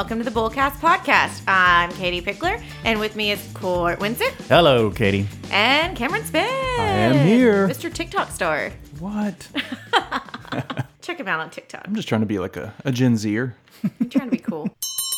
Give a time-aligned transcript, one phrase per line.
[0.00, 1.42] welcome to the Bullcast podcast.
[1.46, 5.26] I'm Katie Pickler, and with me is Court Winsett Hello, Katie.
[5.50, 6.48] and Cameron Spence.
[6.50, 7.68] I am here.
[7.68, 7.92] Mr.
[7.92, 8.72] TikTok star.
[8.98, 9.46] What?
[11.02, 11.82] Check him out on TikTok.
[11.86, 13.54] I'm just trying to be like a, a Gen Zer.
[14.00, 14.74] I'm trying to be cool.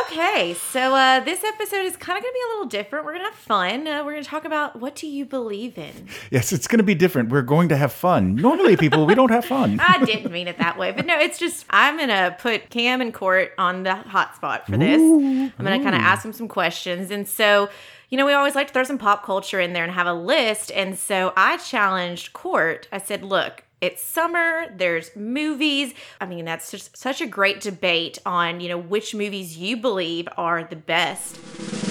[0.00, 3.04] Okay, so uh, this episode is kind of going to be a little different.
[3.04, 3.86] We're going to have fun.
[3.86, 6.08] Uh, we're going to talk about what do you believe in?
[6.30, 7.28] Yes, it's going to be different.
[7.28, 8.34] We're going to have fun.
[8.34, 9.78] Normally, people, we don't have fun.
[9.86, 13.12] I didn't mean it that way, but no, it's just I'm gonna put Cam and
[13.12, 15.00] Court on the hot spot for this.
[15.00, 17.68] I'm gonna kind of ask them some questions, and so
[18.08, 20.14] you know we always like to throw some pop culture in there and have a
[20.14, 20.72] list.
[20.72, 22.88] And so I challenged Court.
[22.90, 24.66] I said, "Look, it's summer.
[24.74, 25.92] There's movies.
[26.20, 30.26] I mean, that's just such a great debate on you know which movies you believe
[30.36, 31.83] are the best."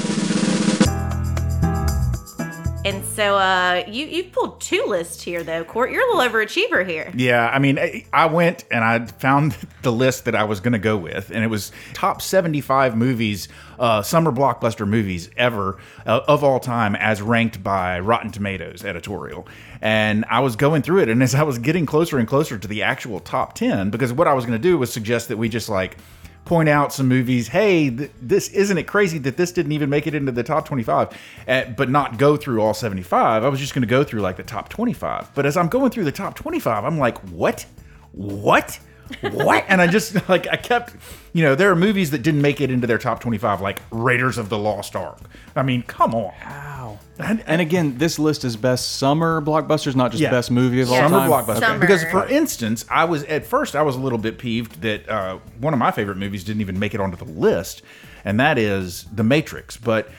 [2.86, 5.90] And so uh, you you've pulled two lists here though, Court.
[5.90, 7.14] You're a little overachiever here.
[7.16, 10.74] Yeah, I mean, I- I went and I found the list that I was going
[10.74, 13.48] to go with, and it was top 75 movies,
[13.80, 19.48] uh, summer blockbuster movies ever uh, of all time, as ranked by Rotten Tomatoes editorial.
[19.82, 22.68] And I was going through it, and as I was getting closer and closer to
[22.68, 25.48] the actual top 10, because what I was going to do was suggest that we
[25.48, 25.98] just like
[26.46, 27.48] point out some movies.
[27.48, 30.66] Hey, th- this isn't it crazy that this didn't even make it into the top
[30.66, 31.10] 25,
[31.48, 33.44] uh, but not go through all 75.
[33.44, 35.34] I was just going to go through like the top 25.
[35.36, 37.66] But as I'm going through the top 25, I'm like, what?
[38.12, 38.80] What?
[39.22, 39.66] What?
[39.68, 40.96] And I just like I kept,
[41.34, 44.38] you know, there are movies that didn't make it into their top 25, like Raiders
[44.38, 45.20] of the Lost Ark.
[45.56, 46.34] I mean, come on.
[46.46, 47.00] Wow.
[47.20, 50.32] And, And again, this list is best summer blockbusters, not just Yeah.
[50.32, 51.30] best movie of all Summer time.
[51.30, 51.60] blockbuster.
[51.60, 51.80] Summer.
[51.80, 55.38] Because, for instance, I was at first I was a little bit peeved that uh,
[55.60, 57.82] one of my favorite movies didn't even make it onto the list,
[58.26, 59.78] and that is The Matrix.
[59.78, 60.10] But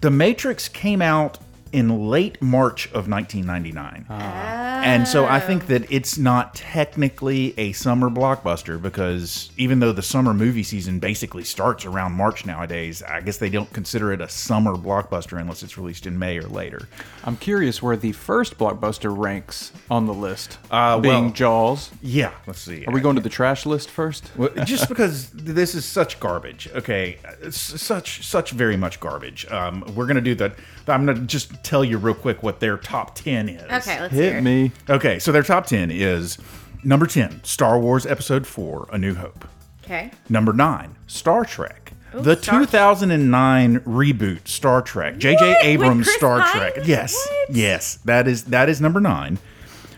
[0.00, 1.38] The Matrix came out
[1.72, 4.06] in late March of 1999.
[4.08, 10.02] And so I think that it's not technically a summer blockbuster because even though the
[10.02, 14.28] summer movie season basically starts around March nowadays, I guess they don't consider it a
[14.28, 16.88] summer blockbuster unless it's released in May or later.
[17.24, 20.58] I'm curious where the first blockbuster ranks on the list.
[20.70, 21.90] Uh, being well- Jaws.
[22.02, 22.84] Yeah, let's see.
[22.86, 24.30] Are we going to the trash list first?
[24.36, 29.46] Well, just because this is such garbage, okay, it's such such very much garbage.
[29.50, 30.54] Um, we're gonna do that.
[30.88, 33.62] I'm gonna just tell you real quick what their top ten is.
[33.62, 34.42] Okay, let's hear Hit it.
[34.42, 34.72] me.
[34.88, 36.38] Okay, so their top ten is
[36.84, 39.46] number ten, Star Wars Episode Four: A New Hope.
[39.84, 40.10] Okay.
[40.28, 41.92] Number nine, Star Trek.
[42.12, 45.18] the Star- 2009 reboot Star Trek.
[45.18, 45.56] J.J.
[45.62, 46.72] Abrams Star Pine?
[46.72, 46.86] Trek.
[46.86, 47.56] Yes, What?
[47.56, 49.38] yes, that is that is number nine.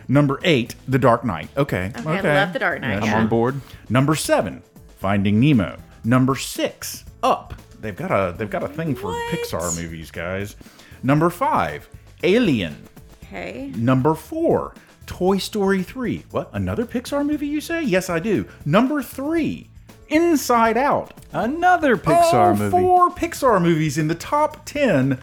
[0.08, 1.48] Number eight, The Dark Knight.
[1.56, 3.14] Okay, Okay, I love The Dark Knight, Yeah, yeah.
[3.16, 3.60] I'm on board.
[3.88, 4.62] Number seven,
[4.98, 5.78] Finding Nemo.
[6.04, 7.54] Number six, Up.
[7.80, 9.30] They've got a they've got a thing for What?
[9.32, 10.54] Pixar movies, guys.
[11.02, 11.88] Number five,
[12.22, 12.76] Alien.
[13.24, 13.72] Okay.
[13.76, 14.74] Number four,
[15.06, 16.24] Toy Story 3.
[16.30, 16.50] What?
[16.52, 17.82] Another Pixar movie, you say?
[17.82, 18.46] Yes, I do.
[18.64, 19.68] Number three,
[20.08, 21.12] Inside Out.
[21.32, 22.70] Another Pixar Oh, movie.
[22.70, 25.18] Four Pixar movies in the top 10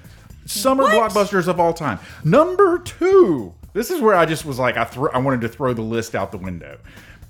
[0.45, 1.12] summer What?
[1.12, 2.00] blockbusters of all time.
[2.23, 5.73] Number two, this is where I just was like, I, thro- I wanted to throw
[5.73, 6.79] the list out the window.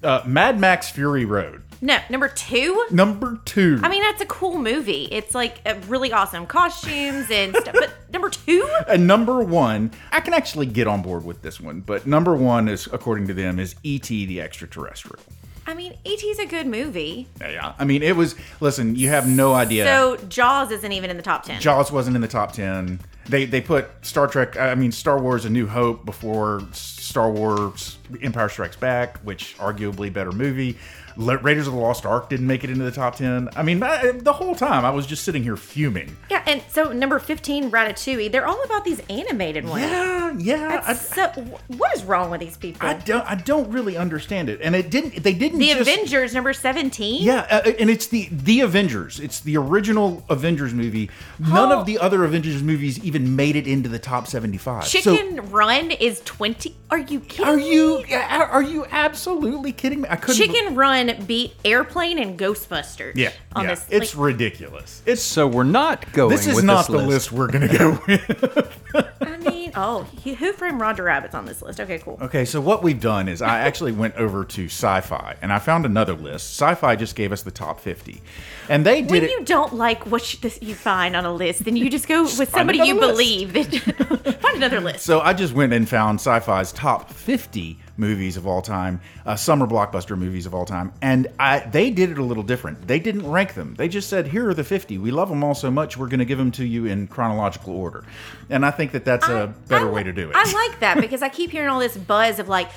[0.01, 1.61] Uh, Mad Max Fury Road.
[1.81, 2.85] No, number two.
[2.91, 3.79] Number two.
[3.83, 5.07] I mean, that's a cool movie.
[5.11, 7.73] It's like really awesome costumes and stuff.
[7.73, 11.81] But number two, And number one, I can actually get on board with this one,
[11.81, 14.25] but number one is, according to them, is E.T.
[14.25, 15.23] the Extraterrestrial.
[15.65, 17.27] I mean, E.T.'s a good movie.
[17.39, 18.35] Yeah, I mean, it was.
[18.59, 19.85] Listen, you have no idea.
[19.85, 21.61] So Jaws isn't even in the top ten.
[21.61, 22.99] Jaws wasn't in the top ten.
[23.27, 24.57] They they put Star Trek.
[24.57, 30.11] I mean, Star Wars: A New Hope before Star Wars: Empire Strikes Back, which arguably
[30.11, 30.75] better movie.
[31.19, 33.49] Raiders of the Lost Ark didn't make it into the top ten.
[33.55, 36.15] I mean, I, the whole time I was just sitting here fuming.
[36.29, 38.31] yeah, and so number fifteen, Ratatouille.
[38.31, 39.83] They're all about these animated ones.
[39.83, 40.83] Yeah, yeah.
[40.85, 41.27] I, so.
[41.67, 42.87] What is wrong with these people?
[42.87, 43.25] I don't.
[43.29, 45.21] I don't really understand it, and it didn't.
[45.23, 45.59] They didn't.
[45.59, 47.21] the just, Avengers, number seventeen.
[47.23, 49.19] Yeah, uh, and it's the the Avengers.
[49.19, 51.09] It's the original Avengers movie.
[51.37, 51.79] None Oh.
[51.81, 54.85] of the other Avengers movies even made it into the top seventy-five.
[54.87, 56.75] So- Chicken Run is twenty.
[56.91, 57.45] Are you kidding?
[57.45, 58.13] Are you me?
[58.13, 60.09] are are you absolutely kidding me?
[60.09, 60.35] I couldn't.
[60.37, 63.13] Chicken Run beat Airplane and Ghostbusters.
[63.15, 63.69] Yeah, on yeah.
[63.71, 63.85] this.
[63.89, 65.01] it's like, ridiculous.
[65.05, 67.31] It's So we're not going this is with not this the list.
[67.31, 68.75] we're gonna go with.
[69.21, 71.79] I mean, oh, he- Who Framed Roger Rabbit's on this list?
[71.79, 72.17] Okay, cool.
[72.21, 75.85] okay, so what we've done is I actually went over to Sci-Fi and I found
[75.85, 76.49] another list.
[76.59, 78.21] Sci-Fi just gave us the top fifty,
[78.67, 79.29] and they did When it.
[79.31, 82.49] you don't like what you, you find on a list, then you just go with
[82.49, 83.07] somebody you list.
[83.07, 83.51] believe.
[84.39, 85.05] Find another list.
[85.05, 89.67] So I just went and found Sci-Fi's top 50 movies of all time, uh, summer
[89.67, 92.87] blockbuster movies of all time, and I they did it a little different.
[92.87, 93.75] They didn't rank them.
[93.77, 94.97] They just said, "Here are the 50.
[94.97, 97.75] We love them all so much, we're going to give them to you in chronological
[97.75, 98.03] order."
[98.49, 100.35] And I think that that's a better I- way to do it.
[100.35, 102.69] I like that because I keep hearing all this buzz of like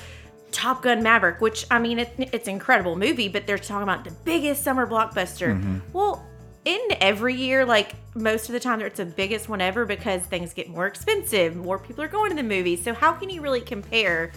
[0.51, 4.03] Top Gun Maverick, which I mean, it, it's an incredible movie, but they're talking about
[4.03, 5.55] the biggest summer blockbuster.
[5.55, 5.79] Mm-hmm.
[5.93, 6.25] Well,
[6.65, 10.53] in every year, like most of the time, it's the biggest one ever because things
[10.53, 12.83] get more expensive, more people are going to the movies.
[12.83, 14.31] So, how can you really compare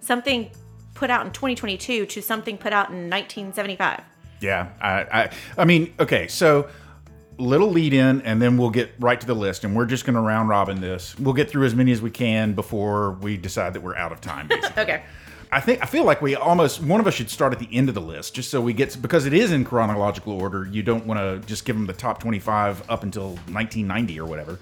[0.00, 0.50] something
[0.94, 4.02] put out in 2022 to something put out in 1975?
[4.40, 6.68] Yeah, I, I, I mean, okay, so
[7.40, 10.14] little lead in, and then we'll get right to the list, and we're just going
[10.14, 11.18] to round robin this.
[11.18, 14.20] We'll get through as many as we can before we decide that we're out of
[14.20, 14.48] time.
[14.78, 15.02] Okay.
[15.52, 17.88] I think I feel like we almost one of us should start at the end
[17.88, 20.64] of the list, just so we get because it is in chronological order.
[20.70, 24.60] You don't want to just give them the top twenty-five up until 1990 or whatever.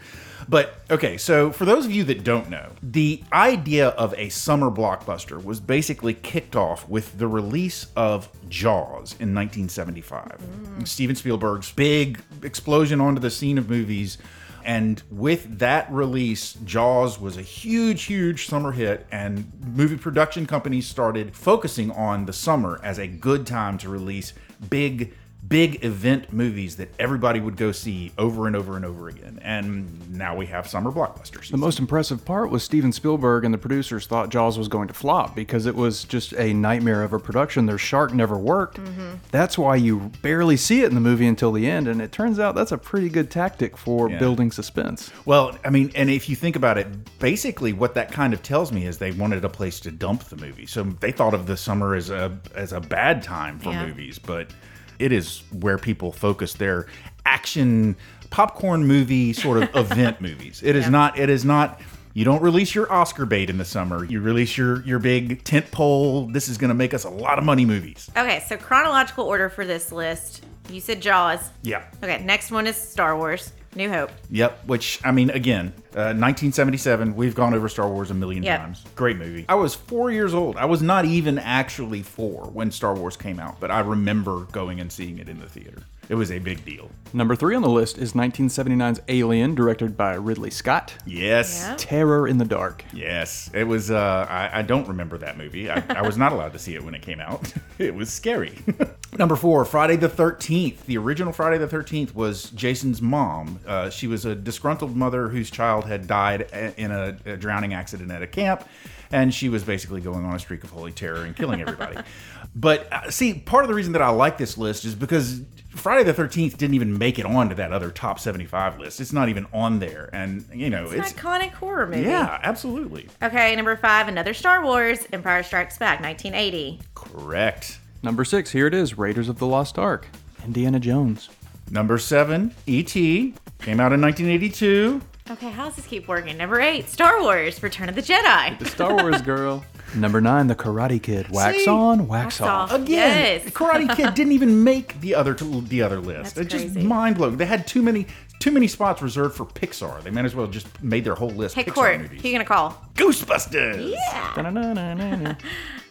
[0.49, 4.71] But okay, so for those of you that don't know, the idea of a summer
[4.71, 10.39] blockbuster was basically kicked off with the release of Jaws in 1975.
[10.39, 10.89] Mm.
[10.89, 14.17] Steven Spielberg's big explosion onto the scene of movies.
[14.65, 20.87] And with that release, Jaws was a huge, huge summer hit, and movie production companies
[20.87, 24.35] started focusing on the summer as a good time to release
[24.69, 25.15] big,
[25.49, 29.39] big event movies that everybody would go see over and over and over again.
[29.43, 31.51] And now we have summer blockbusters.
[31.51, 34.95] The most impressive part was Steven Spielberg and the producers thought Jaws was going to
[34.95, 37.67] flop because it was just a nightmare of a production.
[37.67, 38.79] Their shark never worked.
[38.79, 39.15] Mm-hmm.
[39.31, 42.39] That's why you barely see it in the movie until the end, and it turns
[42.39, 44.19] out that's a pretty good tactic for Yeah.
[44.19, 45.11] building suspense.
[45.25, 46.87] Well, I mean, and if you think about it,
[47.19, 50.37] basically what that kind of tells me is they wanted a place to dump the
[50.37, 50.67] movie.
[50.67, 53.87] So they thought of the summer as a as a bad time for Yeah.
[53.87, 54.51] movies, but
[54.99, 56.87] it is where people focus their
[57.25, 57.97] action
[58.31, 60.63] popcorn movie sort of event movies.
[60.65, 60.91] It is Yeah.
[60.91, 61.81] not it is not
[62.15, 64.05] you don't release your Oscar bait in the summer.
[64.05, 66.27] You release your your big tent pole.
[66.27, 68.11] This is going to make us a lot of money movies.
[68.17, 70.45] Okay, so chronological order for this list.
[70.71, 71.51] You said Jaws.
[71.63, 71.85] Yeah.
[72.03, 73.53] Okay, next one is Star Wars.
[73.75, 74.11] New Hope.
[74.31, 74.67] Yep.
[74.67, 77.15] Which I mean, again, uh, 1977.
[77.15, 78.61] We've gone over Star Wars a million Yep.
[78.61, 78.85] times.
[78.97, 79.45] Great movie.
[79.49, 80.57] I was four years old.
[80.57, 84.81] I was not even actually four when Star Wars came out, but I remember going
[84.81, 85.83] and seeing it in the theater.
[86.09, 86.91] It was a big deal.
[87.13, 90.95] Number three on the list is 1979's Alien, directed by Ridley Scott.
[91.07, 91.65] Yes.
[91.67, 91.75] Yeah.
[91.79, 92.85] Terror in the Dark.
[92.93, 93.51] Yes.
[93.55, 93.91] It was.
[93.91, 95.71] Uh, I, I don't remember that movie.
[95.71, 97.53] I, I was not allowed to see it when it came out.
[97.79, 98.59] it was scary.
[99.19, 100.85] Number four, Friday the 13th.
[100.85, 103.61] The original Friday the 13th was Jason's mom.
[103.67, 107.73] Uh, she was a disgruntled mother whose child had died a- in a, a drowning
[107.75, 108.67] accident at a camp.
[109.11, 111.99] And she was basically going on a streak of holy terror and killing everybody.
[112.61, 116.03] but uh, see, part of the reason that I like this list is because Friday
[116.11, 119.01] the 13th didn't even make it onto that other top 75 list.
[119.01, 120.11] It's not even on there.
[120.13, 121.13] And, you know, It's it's.
[121.13, 122.03] an iconic horror movie.
[122.03, 123.09] yeah, absolutely.
[123.23, 126.81] Okay, number five, another Star Wars, Empire Strikes Back, 1980.
[126.95, 127.79] Correct.
[128.03, 130.07] Number six, here it is Raiders of the Lost Ark.
[130.45, 131.29] Indiana Jones.
[131.71, 133.35] Number seven, E.T.
[133.61, 135.01] Came out in 1982.
[135.31, 136.39] Okay, how does this keep working?
[136.39, 138.59] Number eight, Star Wars, Return of the Jedi.
[138.59, 139.63] The Star Wars girl.
[139.95, 141.29] Number nine, The Karate Kid.
[141.31, 141.69] Wax See?
[141.71, 142.73] on, wax, Wax off.
[142.73, 142.81] off.
[142.81, 143.45] Again, Yes.
[143.53, 146.35] Karate Kid didn't even make the other the other list.
[146.37, 146.87] That's it's just crazy.
[146.87, 147.37] mind blowing.
[147.37, 148.07] They had too many
[148.39, 150.03] too many spots reserved for Pixar.
[150.03, 152.23] They might as well just made their whole list Hey, Pixar Court, movies.
[152.23, 152.83] who you gonna call?
[152.95, 153.95] Ghostbusters.
[154.35, 155.35] Da-na-na-na-na-na.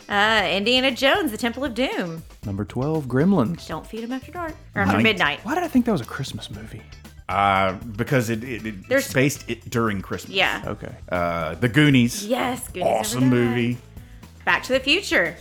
[0.10, 2.24] Uh, Indiana Jones, The Temple of Doom.
[2.46, 3.68] Number 12, Gremlins.
[3.68, 5.04] Don't feed him after dark or after Night.
[5.04, 5.40] midnight.
[5.44, 6.82] Why did I think that was a Christmas movie?
[7.30, 10.34] Uh, because it, it, it There's- spaced it during Christmas.
[10.36, 10.64] Yeah.
[10.66, 10.96] Okay.
[11.10, 12.26] Uh, the Goonies.
[12.26, 12.68] Yes.
[12.70, 13.26] Goonies Never Awesome Die.
[13.30, 13.78] movie.
[14.46, 15.36] Back to the Future,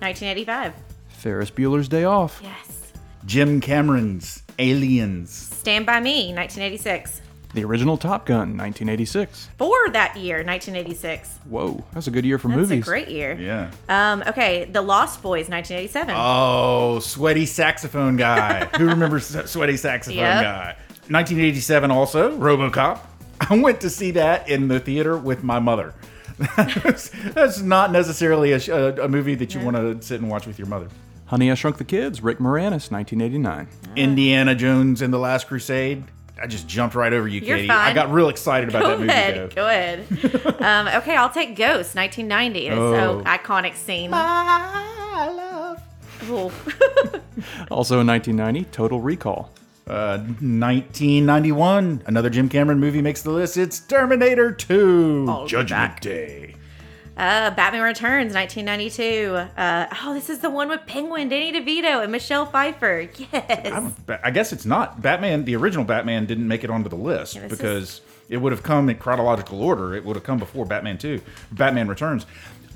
[0.00, 0.74] 1985.
[1.08, 2.40] Ferris Bueller's Day Off.
[2.42, 2.92] Yes.
[3.24, 5.30] Jim Cameron's Aliens.
[5.30, 7.22] Stand by Me, 1986.
[7.54, 9.48] The original Top Gun, 1986.
[9.58, 11.38] For that year, 1986.
[11.48, 12.82] Whoa, that's a good year for That's movies.
[12.84, 13.38] a great year.
[13.40, 13.70] Yeah.
[13.88, 16.14] Um, okay, The Lost Boys, 1987.
[16.18, 18.66] Oh, sweaty saxophone guy.
[18.76, 20.42] Who remembers S- sweaty saxophone Yep.
[20.42, 20.76] guy?
[21.10, 23.00] 1987 also, RoboCop.
[23.50, 25.94] I went to see that in the theater with my mother.
[26.56, 30.46] that's, that's not necessarily a, a, a movie that you want to sit and watch
[30.46, 30.88] with your mother.
[31.26, 33.68] Honey, I Shrunk the Kids, Rick Moranis, 1989.
[33.96, 36.04] Indiana Jones and the Last Crusade.
[36.40, 37.68] I just jumped right over you, You're Katie.
[37.68, 37.76] fine.
[37.78, 39.10] I got real excited about Go that movie.
[39.10, 39.34] ahead.
[39.36, 39.54] though.
[39.54, 40.62] Go ahead.
[40.62, 42.68] um, okay, I'll take Ghost, 1990.
[42.68, 42.94] It's Oh.
[42.94, 44.10] so iconic scene.
[44.12, 45.82] I love.
[46.30, 46.52] Ooh.
[47.70, 49.50] Also in 1990, Total Recall.
[49.88, 53.56] Uh, 1991, another Jim Cameron movie makes the list.
[53.56, 56.00] It's Terminator 2, Oh, Judgment.
[56.00, 56.54] Day.
[57.16, 59.34] Uh, Batman Returns, 1992.
[59.60, 63.08] Uh, oh, this is the one with Penguin, Danny DeVito, and Michelle Pfeiffer.
[63.32, 63.92] Yes.
[64.06, 65.44] Ba- I guess it's not Batman.
[65.44, 68.88] The original Batman didn't make it onto the list this because it would have come
[68.88, 69.94] in chronological order.
[69.96, 72.24] It would have come before Batman Two, Batman Returns.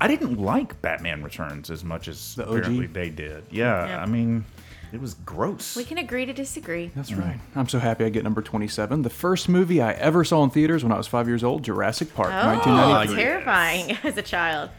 [0.01, 2.57] I didn't like Batman Returns as much as The OG?
[2.57, 3.43] apparently they did.
[3.49, 4.01] Yeah, Yeah.
[4.01, 4.43] I mean,
[4.93, 5.75] it was gross.
[5.75, 6.91] We can agree to disagree.
[6.95, 7.39] That's right.
[7.55, 9.01] I'm so happy I get number 27.
[9.01, 12.13] The first movie I ever saw in theaters when I was five years old, Jurassic
[12.13, 13.15] Park, Oh, 1993.
[13.17, 13.23] yes.
[13.23, 14.69] terrifying as a child.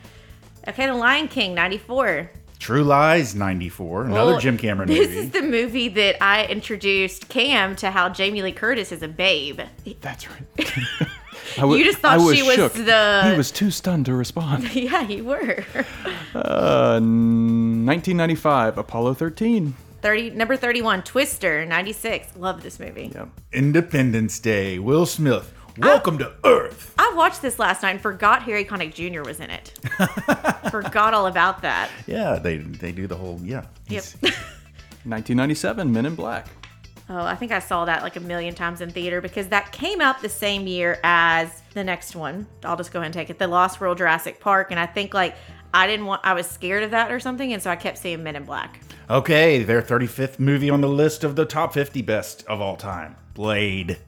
[0.68, 2.30] Okay, The Lion King, 94.
[2.60, 4.04] True Lies, 94.
[4.06, 5.04] Another Well, Jim Cameron movie.
[5.04, 9.08] This is the movie that I introduced Cam to how Jamie Lee Curtis is a
[9.08, 9.60] babe.
[10.00, 10.46] That's right.
[11.58, 12.72] I wa- You just thought I she was shook.
[12.72, 14.74] the- He was too stunned to respond.
[14.74, 15.64] yeah, you were.
[16.34, 19.74] Uh, 1995, Apollo 13.
[20.04, 22.36] 30 number 31, Twister, 96.
[22.36, 23.10] Love this movie.
[23.14, 23.26] Yep.
[23.54, 24.78] Independence Day.
[24.78, 25.54] Will Smith.
[25.78, 26.94] Welcome to Earth.
[26.98, 29.22] I watched this last night and forgot Harry Connick Jr.
[29.22, 29.72] was in it.
[30.70, 31.88] forgot all about that.
[32.06, 33.64] Yeah, they they do the whole yeah.
[33.88, 34.04] Yep.
[35.04, 36.48] 1997, Men in Black.
[37.08, 40.02] Oh, I think I saw that like a million times in theater because that came
[40.02, 42.46] out the same year as the next one.
[42.62, 43.38] I'll just go ahead and take it.
[43.38, 44.70] The Lost World Jurassic Park.
[44.70, 45.34] And I think like
[45.72, 47.54] I didn't want, I was scared of that or something.
[47.54, 48.80] And so I kept seeing Men in Black.
[49.10, 53.16] Okay, their 35th movie on the list of the top 50 best of all time.
[53.34, 53.98] Blade.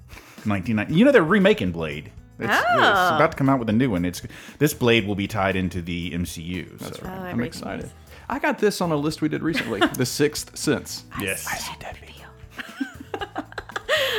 [0.45, 0.95] 1990.
[0.95, 2.11] You know they're remaking Blade.
[2.39, 3.17] It's, it's Oh.
[3.17, 4.05] about to come out with a new one.
[4.05, 4.23] It's
[4.59, 6.79] this Blade will be tied into the MCU.
[6.81, 7.03] So.
[7.05, 7.87] Oh, I'm excited.
[7.87, 7.93] is-
[8.29, 9.81] I got this on a list we did recently.
[9.97, 11.05] the Sixth Sense.
[11.21, 11.47] Yes.
[11.47, 13.37] I see that video.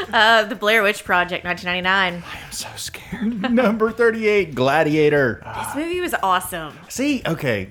[0.14, 2.24] uh, the Blair Witch Project, 1999.
[2.24, 3.52] I'm so scared.
[3.54, 5.42] Number 38, Gladiator.
[5.58, 6.74] This movie was awesome.
[6.90, 7.70] See, okay.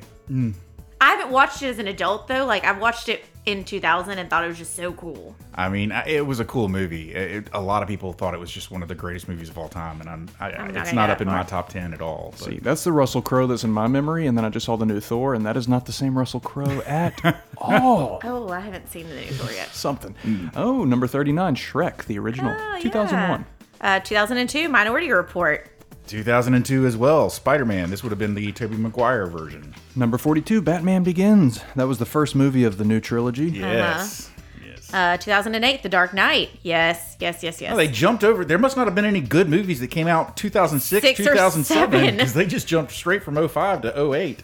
[1.01, 2.45] I haven't watched it as an adult though.
[2.47, 5.37] Like I've watched it in 2000 and thought it was just so cool.
[5.55, 7.13] I mean, it was a cool movie.
[7.15, 9.57] It, a lot of people thought it was just one of the greatest movies of
[9.57, 12.01] all time, and I'm, I, I'm not it's not up in my top 10 at
[12.01, 12.35] all.
[12.37, 14.77] but- See, that's the Russell Crowe that's in my memory, and then I just saw
[14.77, 17.23] the new Thor, and that is not the same Russell Crowe at
[17.59, 18.21] all.
[18.25, 19.69] Oh, I haven't seen the new Thor yet.
[19.69, 20.17] Something.
[20.57, 23.45] Oh, number 39, Shrek, the original, Oh, 2001.
[23.81, 23.97] yeah.
[23.97, 25.69] Uh, 2002, Minority Report.
[26.07, 27.91] 2002 as well, Spider-Man.
[27.91, 29.75] This would have been the Tobey Maguire version.
[29.95, 31.61] Number 42, Batman Begins.
[31.75, 33.51] That was the first movie of the new trilogy.
[33.51, 34.31] Yes.
[34.65, 34.95] Yes.
[34.95, 36.51] Uh, 2008, The Dark Knight.
[36.63, 37.73] Yes, yes, yes, yes.
[37.73, 38.45] Oh, they jumped over.
[38.45, 42.35] There must not have been any good movies that came out 2006, Six 2007 because
[42.35, 44.43] they just jumped straight from 05 to 08.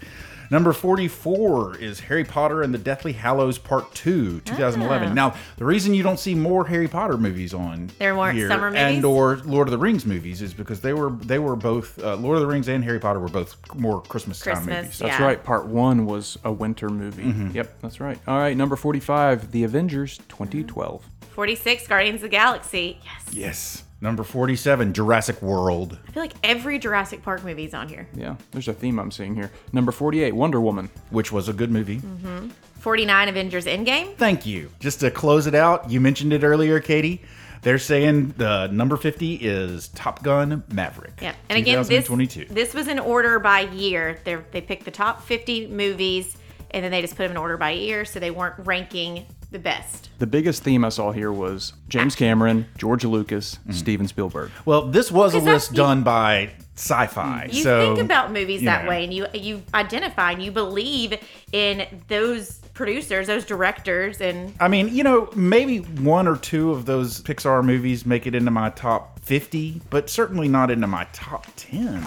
[0.53, 5.09] Number 44 is Harry Potter and the Deathly Hallows Part 2, 2011.
[5.09, 5.13] Ah.
[5.15, 8.69] Now, the reason you don't see more Harry Potter movies on There weren't here summer
[8.71, 8.83] movies?
[8.83, 12.17] and or Lord of the Rings movies is because they were they were both uh,
[12.17, 14.99] Lord of the Rings and Harry Potter were both more Christmas, time movies.
[14.99, 15.25] That's Yeah.
[15.25, 15.43] right.
[15.43, 17.35] Part one was a winter movie.
[17.55, 18.19] Yep, that's right.
[18.29, 21.03] All right, number 45, The Avengers 2012.
[21.31, 23.01] 46, Guardians of the Galaxy.
[23.03, 23.35] Yes.
[23.35, 23.83] Yes.
[24.03, 25.97] Number 47, Jurassic World.
[26.09, 28.09] I feel like every Jurassic Park movie is on here.
[28.17, 29.53] Yeah, there's a theme I'm seeing here.
[29.73, 30.91] Number 48, Wonder Woman.
[31.11, 31.99] which was a good movie.
[32.01, 32.49] Mm-hmm.
[32.81, 34.17] 49, Avengers Endgame.
[34.17, 34.73] Thank you.
[34.81, 37.23] Just to close it out, you mentioned it earlier, Katie.
[37.63, 41.21] They're saying the number 50 is Top Gun Maverick.
[41.23, 41.37] Yeah.
[41.49, 42.09] And again, this,
[42.51, 44.21] this was in order by year.
[44.25, 46.37] they they picked the top 50 movies
[46.73, 48.05] and then they just put them in order by year.
[48.05, 50.09] So they weren't ranking the best.
[50.19, 53.73] The biggest theme I saw here was James Cameron, George Lucas, mm-hmm.
[53.73, 54.51] Steven Spielberg.
[54.65, 57.49] well, this was a that's- list done by sci-fi.
[57.53, 58.89] You so think about movies you that know.
[58.91, 61.15] way and you you identify and you believe
[61.53, 66.87] in those producers, those directors and I mean, you know, maybe one or two of
[66.87, 71.47] those Pixar movies make it into my top 50, but certainly not into my top
[71.57, 72.03] 10.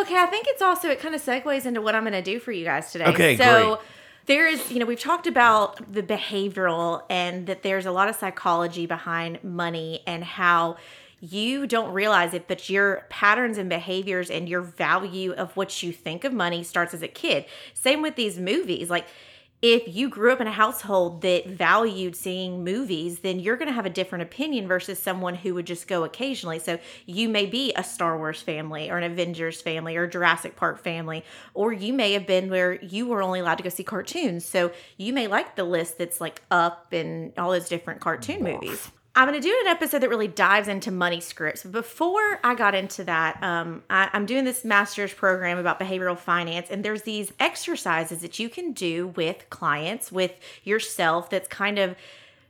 [0.00, 2.22] So, okay, I think it's also, it kind of segues into what I'm going to
[2.22, 3.04] do for you guys today.
[3.06, 3.78] Okay, so, great.
[4.26, 8.16] there is, you know, we've talked about the behavioral and that there's a lot of
[8.16, 10.78] psychology behind money and how
[11.20, 15.92] you don't realize it, but your patterns and behaviors and your value of what you
[15.92, 17.44] think of money starts as a kid.
[17.74, 18.88] Same with these movies.
[18.88, 19.06] Like,
[19.62, 23.74] if you grew up in a household that valued seeing movies, then you're going to
[23.74, 26.58] have a different opinion versus someone who would just go occasionally.
[26.58, 30.82] So you may be a Star Wars family or an Avengers family or Jurassic Park
[30.82, 34.46] family, or you may have been where you were only allowed to go see cartoons.
[34.46, 38.90] So you may like the list that's like up and all those different cartoon movies.
[39.14, 41.64] I'm going to do an episode that really dives into money scripts.
[41.64, 46.68] Before I got into that, um, I, I'm doing this master's program about behavioral finance,
[46.70, 51.96] and there's these exercises that you can do with clients, with yourself, that's kind of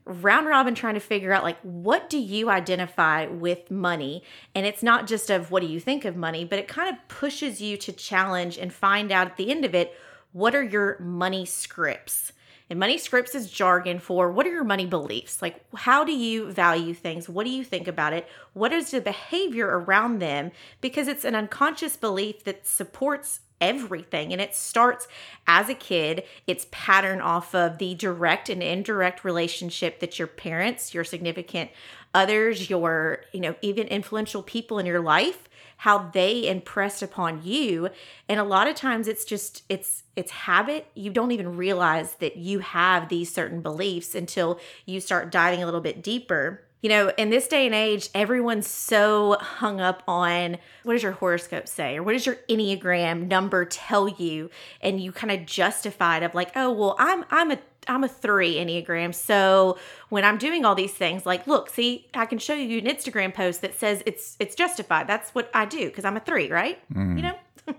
[0.07, 4.23] round robin trying to figure out like what do you identify with money
[4.55, 7.09] and it's not just of what do you think of money but it kind of
[7.09, 9.95] pushes you to challenge and find out at the end of it
[10.33, 12.33] what are your money scripts
[12.71, 15.43] and money scripts is jargon for what are your money beliefs?
[15.43, 17.29] Like, how do you value things?
[17.29, 18.29] What do you think about it?
[18.53, 20.53] What is the behavior around them?
[20.81, 25.07] Because it's an unconscious belief that supports everything and it starts
[25.47, 30.95] as a kid it's patterned off of the direct and indirect relationship that your parents
[30.95, 31.71] your significant
[32.15, 35.47] others your you know even influential people in your life
[35.81, 37.89] how they impressed upon you.
[38.29, 40.87] And a lot of times it's just it's it's habit.
[40.95, 45.65] You don't even realize that you have these certain beliefs until you start diving a
[45.65, 46.65] little bit deeper.
[46.83, 51.13] You know, in this day and age, everyone's so hung up on what does your
[51.13, 54.51] horoscope say or what does your Enneagram number tell you?
[54.83, 57.59] And you kind of justify it of like, oh, well, I'm I'm a
[57.89, 59.15] I'm a three Enneagram.
[59.15, 62.85] So when I'm doing all these things, like, look, see, I can show you an
[62.85, 65.07] Instagram post that says it's it's justified.
[65.07, 66.79] That's what I do because I'm a three, right?
[67.17, 67.35] You know?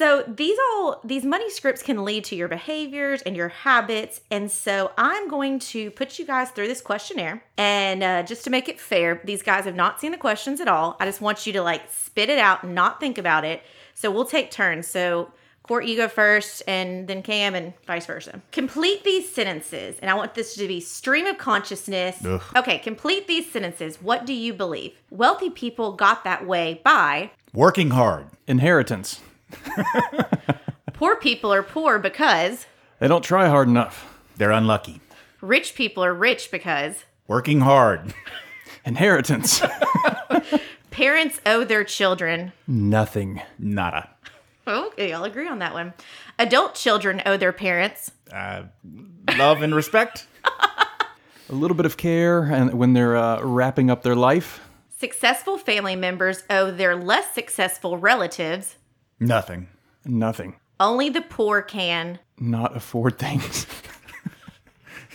[0.00, 4.50] So these all these money scripts can lead to your behaviors and your habits, and
[4.50, 7.44] so I'm going to put you guys through this questionnaire.
[7.58, 10.68] And uh, just to make it fair, these guys have not seen the questions at
[10.68, 10.96] all.
[11.00, 13.62] I just want you to like spit it out and not think about it.
[13.92, 14.86] So we'll take turns.
[14.86, 18.40] So Court, you go first, and then Cam, and vice versa.
[18.50, 22.24] Complete these sentences, and I want this to be stream of consciousness.
[22.24, 22.42] Ugh.
[22.56, 24.02] Okay, complete these sentences.
[24.02, 24.92] What do you believe?
[25.10, 28.26] Wealthy people got that way by Working hard.
[28.48, 29.20] Inheritance.
[30.92, 32.66] poor people are poor because
[32.98, 34.18] They don't try hard enough.
[34.36, 35.00] They're unlucky.
[35.40, 38.12] rich people are rich because Working hard.
[38.84, 39.62] Inheritance.
[40.90, 42.52] parents owe their children.
[42.66, 43.40] Nothing.
[43.58, 44.10] Nada.
[44.70, 45.92] Okay, I'll agree on that one.
[46.38, 48.12] Adult children owe their parents.
[48.32, 48.64] Uh,
[49.36, 50.26] love and respect.
[50.44, 54.60] A little bit of care and when they're uh, wrapping up their life.
[54.96, 58.76] Successful family members owe their less successful relatives.
[59.18, 59.68] Nothing.
[60.04, 60.56] Nothing.
[60.78, 62.20] Only the poor can.
[62.38, 63.66] Not afford things.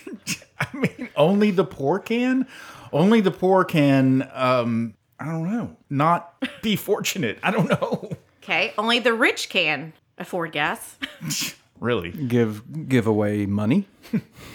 [0.59, 2.47] I mean, only the poor can.
[2.91, 4.29] Only the poor can.
[4.33, 5.77] Um, I don't know.
[5.89, 7.39] Not be fortunate.
[7.41, 8.11] I don't know.
[8.45, 10.97] Okay, only the rich can afford gas.
[11.81, 12.11] Really.
[12.11, 13.85] give give away money.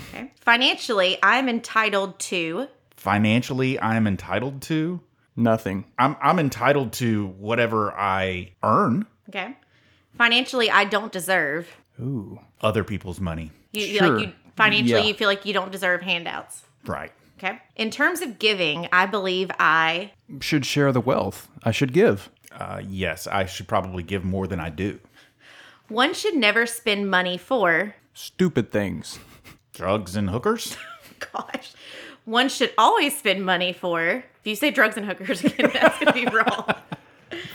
[0.08, 0.32] Okay.
[0.40, 2.66] Financially, I'm entitled to.
[2.96, 5.00] Financially, I am entitled to.
[5.36, 5.84] Nothing.
[5.98, 9.04] I'm I'm entitled to whatever I earn.
[9.28, 9.54] Okay.
[10.16, 11.68] Financially, I don't deserve.
[12.00, 12.40] Ooh.
[12.62, 13.52] Other people's money.
[13.72, 14.08] You, you Sure.
[14.18, 15.06] like you financially Yeah.
[15.06, 16.64] you feel like you don't deserve handouts.
[16.86, 17.12] Right.
[17.38, 17.58] Okay.
[17.76, 21.48] In terms of giving, I believe I Should share the wealth.
[21.62, 22.30] I should give.
[22.52, 24.98] Uh, yes, I should probably give more than I do.
[25.88, 29.18] one should never spend money for Stupid things.
[29.72, 30.76] Drugs and hookers.
[31.32, 31.72] gosh.
[32.24, 34.00] One should always spend money for
[34.40, 36.74] if you say drugs and hookers again, that's gonna be wrong.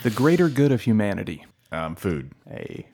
[0.02, 1.44] The greater good of humanity.
[1.72, 2.30] Um, food.
[2.48, 2.86] Hey.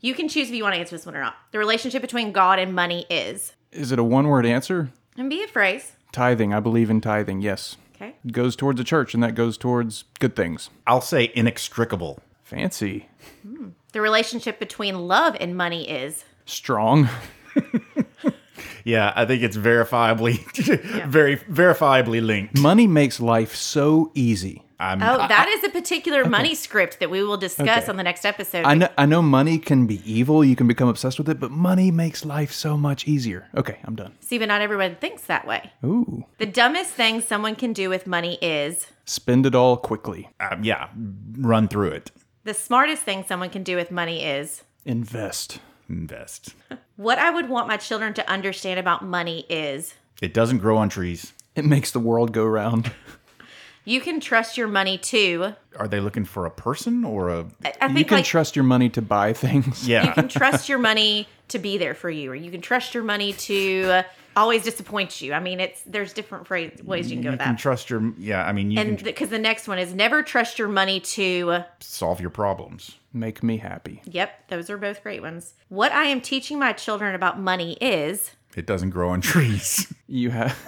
[0.00, 1.34] You can choose if you want to answer this one or not.
[1.50, 3.52] The relationship between God and money is.
[3.72, 4.90] Is it a one word answer?
[5.16, 5.92] And be a phrase.
[6.12, 6.52] Tithing.
[6.52, 7.40] I believe in tithing.
[7.40, 7.76] Yes.
[7.94, 8.14] Okay.
[8.30, 10.70] Goes towards the church and that goes towards good things.
[10.86, 12.20] I'll say inextricable.
[12.42, 13.08] Fancy.
[13.42, 13.68] Hmm.
[13.92, 16.24] The relationship between love and money is.
[16.44, 17.08] Strong.
[18.84, 20.38] Yeah, I think it's verifiably,
[21.06, 22.58] very verifiably linked.
[22.58, 24.62] Money makes life so easy.
[24.80, 27.86] I'm, Oh, that is a particular money script that we will discuss Okay.
[27.90, 28.64] on the next episode.
[28.64, 30.44] I know, I know money can be evil.
[30.44, 33.48] You can become obsessed with it, but money makes life so much easier.
[33.56, 34.14] Okay, I'm done.
[34.20, 35.70] See, but not everyone thinks that way.
[35.84, 36.24] Ooh.
[36.38, 38.86] The dumbest thing someone can do with money is.
[39.04, 40.28] Spend it all quickly.
[40.40, 40.88] um, yeah,
[41.38, 42.10] run through it.
[42.44, 44.64] The smartest thing someone can do with money is.
[44.84, 45.60] Invest.
[45.88, 46.54] Invest.
[46.96, 49.94] What I would want my children to understand about money is.
[50.22, 51.32] It doesn't grow on trees.
[51.56, 52.92] It makes the world go round.
[53.84, 55.54] You can trust your money to.
[55.76, 57.46] Are they looking for a person or a?
[57.80, 59.86] I You can like trust your money to buy things.
[59.88, 60.06] Yeah.
[60.06, 63.04] you can trust your money to be there for you, or you can trust your
[63.04, 64.02] money to uh,
[64.36, 65.34] always disappoint you.
[65.34, 67.60] I mean, it's there's different phrase, ways you can go you with can that.
[67.60, 68.12] trust your.
[68.18, 71.00] Yeah, I mean, you and can because the next one is never trust your money
[71.00, 71.60] to.
[71.80, 72.96] solve your problems.
[73.12, 74.00] Make me happy.
[74.06, 75.54] Yep, those are both great ones.
[75.68, 79.92] What I am teaching my children about money is It doesn't grow on trees.
[80.08, 80.58] You have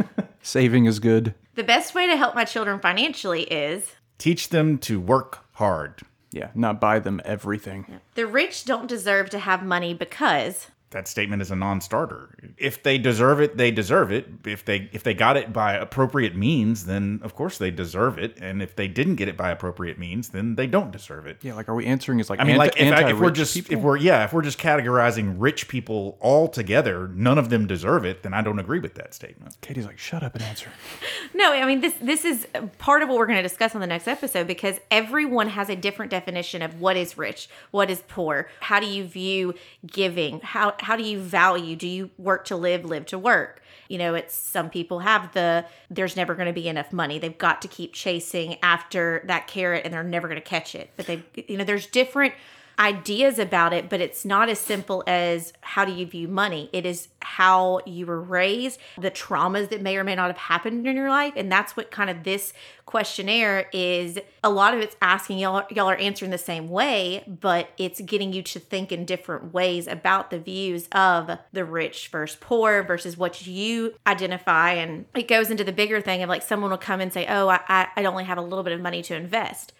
[0.42, 1.34] saving is good.
[1.54, 6.02] The best way to help my children financially is Teach them to work hard.
[6.30, 8.00] Yeah, not buy them everything.
[8.14, 12.36] the rich don't deserve to have money because That statement is a non-starter.
[12.56, 14.28] If they deserve it, they deserve it.
[14.44, 18.38] If they if they got it by appropriate means, then of course they deserve it.
[18.40, 21.38] And if they didn't get it by appropriate means, then they don't deserve it.
[21.42, 23.54] Yeah, like are we answering as like I mean, like if, I, if we're just
[23.54, 23.74] people?
[23.76, 28.04] if we're yeah if we're just categorizing rich people all together, none of them deserve
[28.04, 28.22] it.
[28.22, 29.56] Then I don't agree with that statement.
[29.60, 30.70] Katie's like, shut up and answer.
[31.34, 32.46] no, I mean this this is
[32.78, 35.76] part of what we're going to discuss on the next episode because everyone has a
[35.76, 38.48] different definition of what is rich, what is poor.
[38.60, 39.54] How do you view
[39.86, 40.40] giving?
[40.40, 41.76] How how do you value?
[41.76, 43.62] Do you work to live, live to work?
[43.88, 47.18] You know, it's some people have the there's never going to be enough money.
[47.18, 50.90] They've got to keep chasing after that carrot and they're never going to catch it.
[50.96, 52.34] But they you know, there's different
[52.78, 56.70] ideas about it, but it's not as simple as how do you view money.
[56.72, 60.86] It is how you were raised, the traumas that may or may not have happened
[60.86, 61.34] in your life.
[61.36, 62.52] And that's what kind of this
[62.86, 67.70] questionnaire is a lot of it's asking y'all y'all are answering the same way but
[67.78, 72.36] it's getting you to think in different ways about the views of the rich versus
[72.40, 76.70] poor versus what you identify and it goes into the bigger thing of like someone
[76.70, 79.14] will come and say oh i i only have a little bit of money to
[79.14, 79.72] invest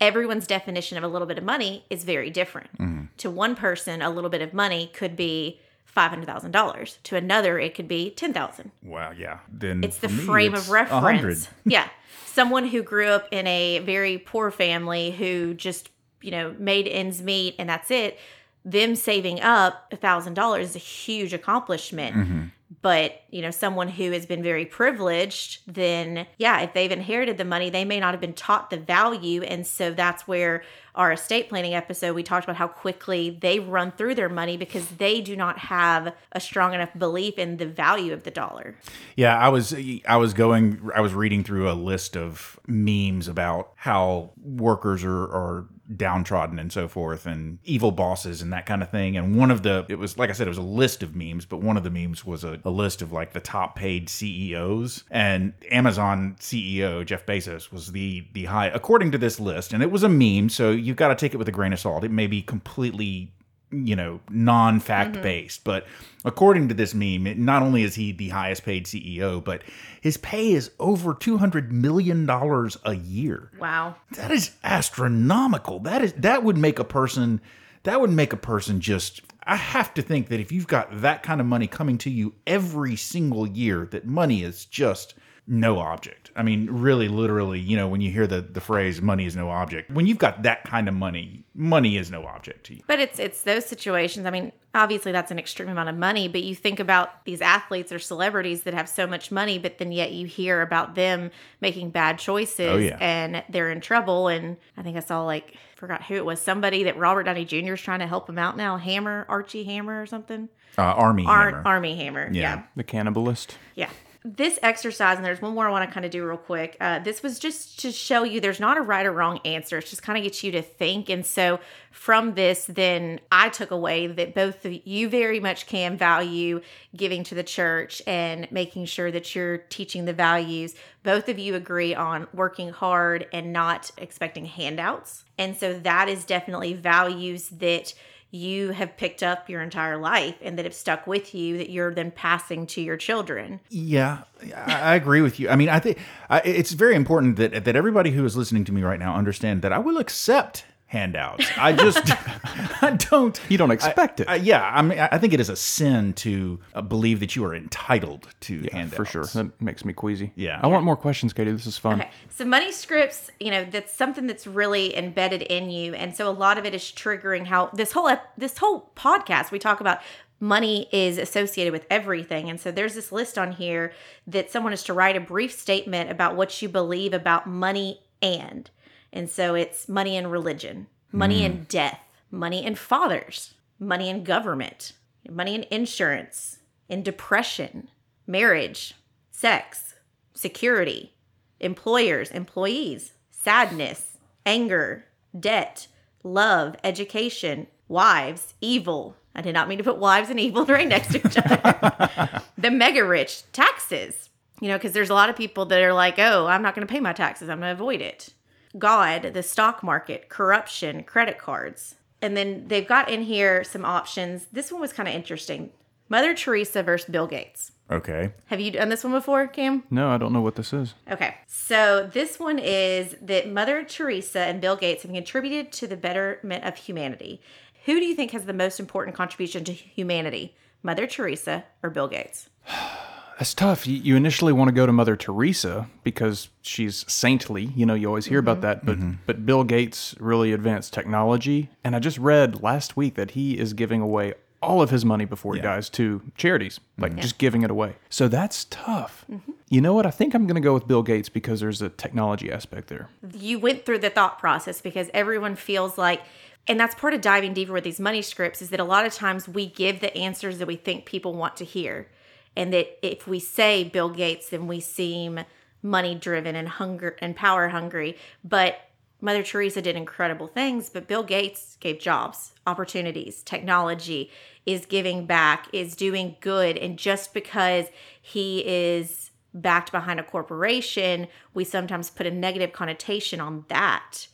[0.00, 2.70] everyone's definition of a little bit of money is very different
[3.18, 5.60] to one person a little bit of money could be
[5.96, 9.40] $500000 to another it could be 10000 Wow, yeah.
[9.52, 11.48] Then it's the me, frame it's of reference.
[11.64, 11.88] yeah.
[12.26, 15.90] Someone who grew up in a very poor family who just,
[16.22, 18.18] you know, made ends meet and that's it.
[18.64, 22.16] Them saving up a thousand dollars is a huge accomplishment.
[22.16, 22.44] Mm-hmm.
[22.82, 27.44] But, you know, someone who has been very privileged, then yeah, if they've inherited the
[27.44, 29.42] money, they may not have been taught the value.
[29.42, 30.62] And so that's where
[30.94, 34.88] our estate planning episode, we talked about how quickly they run through their money because
[34.92, 38.76] they do not have a strong enough belief in the value of the dollar.
[39.14, 39.74] Yeah, I was
[40.08, 45.24] I was going I was reading through a list of memes about how workers are,
[45.24, 45.66] are
[45.96, 49.16] downtrodden and so forth and evil bosses and that kind of thing.
[49.16, 51.44] And one of the it was like I said, it was a list of memes,
[51.44, 55.04] but one of the memes was a, a list of like the top paid CEOs.
[55.10, 59.90] And Amazon CEO Jeff Bezos was the the high according to this list, and it
[59.90, 62.04] was a meme, so you've got to take it with a grain of salt.
[62.04, 63.32] It may be completely
[63.72, 65.22] you know non-fact mm-hmm.
[65.22, 65.86] based but
[66.24, 69.62] according to this meme not only is he the highest paid ceo but
[70.00, 73.50] his pay is over 200 million dollars a year.
[73.58, 73.96] Wow.
[74.12, 75.80] that is astronomical.
[75.80, 77.40] That is that would make a person
[77.82, 81.22] that would make a person just i have to think that if you've got that
[81.22, 85.14] kind of money coming to you every single year that money is just
[85.52, 89.26] no object i mean really literally you know when you hear the the phrase money
[89.26, 92.74] is no object when you've got that kind of money money is no object to
[92.76, 94.24] you But it's it's those situations.
[94.24, 97.90] I mean, obviously that's an extreme amount of money, but you think about these athletes
[97.92, 101.90] or celebrities that have so much money, but then yet you hear about them making
[101.90, 102.96] bad choices Oh, yeah.
[103.00, 104.28] and they're in trouble.
[104.28, 107.74] And I think I saw like forgot who it was, somebody that Robert Downey Jr.
[107.74, 110.48] is trying to help him out now, Hammer, Archie Hammer or something.
[110.78, 111.62] uh, army Ar- hammer.
[111.66, 112.30] Armie Hammer.
[112.32, 112.40] Yeah.
[112.40, 112.62] yeah.
[112.76, 113.56] The cannibalist.
[113.74, 113.90] Yeah.
[114.22, 116.76] This exercise, and there's one more I want to kind of do real quick.
[116.78, 119.78] Uh, this was just to show you there's not a right or wrong answer.
[119.78, 121.08] It's just kind of gets you to think.
[121.08, 121.58] And so
[121.90, 126.60] from this, then I took away that both of you very much can value
[126.94, 130.74] giving to the church and making sure that you're teaching the values.
[131.02, 135.24] Both of you agree on working hard and not expecting handouts.
[135.38, 137.94] And so that is definitely values that
[138.30, 141.92] you have picked up your entire life and that have stuck with you that you're
[141.92, 143.60] then passing to your children.
[143.68, 144.22] Yeah,
[144.54, 145.48] I, I agree with you.
[145.48, 145.98] I mean, I think
[146.44, 149.72] it's very important that that everybody who is listening to me right now understand that
[149.72, 151.46] I will accept handouts.
[151.56, 152.02] I just
[152.82, 153.40] I don't.
[153.48, 154.28] You don't expect it.
[154.28, 157.44] I, yeah, I mean, I think it is a sin to uh, believe that you
[157.44, 159.24] are entitled to handouts For sure.
[159.24, 160.32] That makes me queasy.
[160.34, 160.58] Yeah.
[160.60, 161.52] I want more questions, Katie.
[161.52, 162.00] This is fun.
[162.00, 162.10] Okay.
[162.28, 165.94] So money scripts, you know, that's something that's really embedded in you.
[165.94, 169.60] And so a lot of it is triggering how this whole this whole podcast we
[169.60, 170.00] talk about
[170.40, 172.50] money is associated with everything.
[172.50, 173.92] And so there's this list on here
[174.26, 178.68] that someone is to write a brief statement about what you believe about money and.
[179.12, 181.68] And so it's money and religion, money and mm.
[181.68, 184.92] death, money and fathers, money and government,
[185.28, 187.88] money and insurance, in depression,
[188.26, 188.94] marriage,
[189.30, 189.94] sex,
[190.34, 191.14] security,
[191.58, 195.04] employers, employees, sadness, anger,
[195.38, 195.86] debt,
[196.22, 199.16] love, education, wives, evil.
[199.34, 202.42] I did not mean to put wives and evil right next to each other.
[202.58, 204.28] the mega rich, taxes.
[204.60, 206.86] You know, because there's a lot of people that are like, oh, I'm not going
[206.86, 207.48] to pay my taxes.
[207.48, 208.30] I'm going to avoid it.
[208.78, 211.96] God, the stock market, corruption, credit cards.
[212.22, 214.46] And then they've got in here some options.
[214.52, 215.70] This one was kind of interesting
[216.08, 217.72] Mother Teresa versus Bill Gates.
[217.90, 218.32] Okay.
[218.46, 219.84] Have you done this one before, Cam?
[219.90, 220.94] No, I don't know what this is.
[221.10, 221.36] Okay.
[221.46, 226.64] So this one is that Mother Teresa and Bill Gates have contributed to the betterment
[226.64, 227.40] of humanity.
[227.86, 230.56] Who do you think has the most important contribution to humanity?
[230.82, 232.48] Mother Teresa or Bill Gates?
[233.40, 233.86] That's tough.
[233.86, 237.72] You, initially want to go to Mother Teresa because she's saintly.
[237.74, 238.66] You know, you always hear about mm-hmm.
[238.66, 238.84] that.
[238.84, 239.12] But mm-hmm.
[239.24, 243.72] but Bill Gates really advanced technology, and I just read last week that he is
[243.72, 247.22] giving away all of his money before he dies to charities, like mm-hmm.
[247.22, 247.96] just giving it away.
[248.10, 249.24] So that's tough.
[249.70, 250.04] You know what?
[250.04, 253.08] I think I'm going to go with Bill Gates because there's a technology aspect there.
[253.32, 256.20] you went through the thought process because everyone feels like
[256.68, 259.14] and that's part of diving deeper with these money scripts is that a lot of
[259.14, 262.06] times we give the answers that we think people want to hear
[262.56, 265.40] and that if we say bill gates then we seem
[265.82, 268.80] money driven and hunger and power hungry but
[269.22, 274.30] Mother Teresa did incredible things, but Bill Gates gave jobs, opportunities, technology,
[274.64, 276.78] is giving back, is doing good.
[276.78, 277.86] And just because
[278.20, 284.28] he is backed behind a corporation, we sometimes put a negative connotation on that.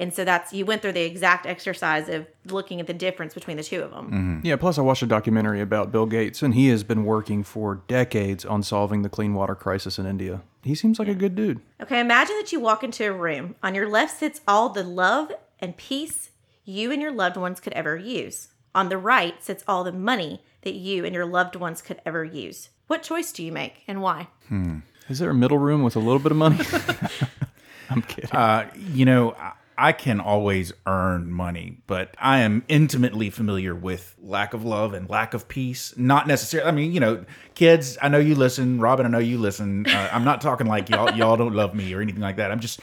[0.00, 3.56] And so that's you went through the exact exercise of looking at the difference between
[3.58, 4.40] the two of them.
[4.42, 7.82] Yeah, plus I watched a documentary about Bill Gates, and he has been working for
[7.86, 10.40] decades on solving the clean water crisis in India.
[10.62, 11.60] He seems like a good dude.
[11.82, 13.54] Okay, imagine that you walk into a room.
[13.62, 16.30] On your left sits all the love and peace
[16.64, 18.48] you and your loved ones could ever use.
[18.74, 22.24] On the right sits all the money that you and your loved ones could ever
[22.24, 22.68] use.
[22.86, 24.28] What choice do you make and why?
[25.08, 26.58] Is there a middle room with a little bit of money?
[27.90, 28.30] I'm kidding.
[28.30, 34.14] Uh, you know, I- I can always earn money, but I am intimately familiar with
[34.20, 35.94] lack of love and lack of peace.
[35.96, 36.68] Not necessarily.
[36.68, 37.96] I mean, you know, kids.
[38.02, 39.06] I know you listen, Robin.
[39.06, 39.86] I know you listen.
[39.86, 42.52] Uh, I'm not talking like y'all y'all don't love me or anything like that.
[42.52, 42.80] I'm just